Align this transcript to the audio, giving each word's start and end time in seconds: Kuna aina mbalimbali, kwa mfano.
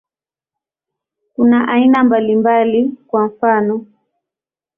Kuna 1.33 1.67
aina 1.67 2.03
mbalimbali, 2.03 2.91
kwa 3.07 3.25
mfano. 3.27 3.85